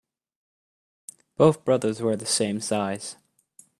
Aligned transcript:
Both 1.37 1.63
brothers 1.63 2.01
wear 2.01 2.15
the 2.15 2.25
same 2.25 2.59
size. 2.59 3.17